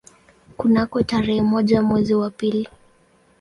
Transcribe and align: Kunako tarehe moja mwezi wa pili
Kunako 0.57 1.03
tarehe 1.03 1.41
moja 1.41 1.81
mwezi 1.81 2.15
wa 2.15 2.29
pili 2.31 2.69